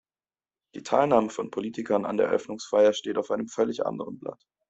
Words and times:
Die 0.73 0.81
Teilnahme 0.81 1.29
von 1.29 1.51
Politikern 1.51 2.05
an 2.05 2.17
der 2.17 2.25
Eröffnungsfeier 2.25 2.91
steht 2.93 3.19
auf 3.19 3.29
einem 3.29 3.47
völlig 3.47 3.85
anderen 3.85 4.17
Blatt. 4.17 4.41